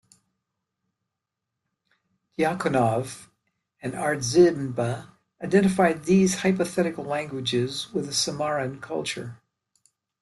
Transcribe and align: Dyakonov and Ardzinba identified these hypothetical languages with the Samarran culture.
Dyakonov 2.35 3.27
and 3.83 3.93
Ardzinba 3.93 5.11
identified 5.43 6.05
these 6.05 6.37
hypothetical 6.39 7.03
languages 7.05 7.93
with 7.93 8.07
the 8.07 8.11
Samarran 8.11 8.81
culture. 8.81 9.37